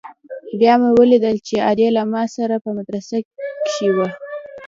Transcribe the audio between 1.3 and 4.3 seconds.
چې ادې له ما سره په مدرسه کښې ده.